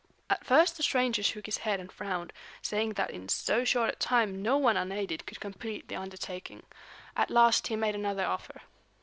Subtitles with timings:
[0.31, 3.95] At first the stranger shook his head and frowned, saying that in so short a
[3.97, 6.63] time no one unaided could complete the undertaking.
[7.15, 8.63] At last he made another offer.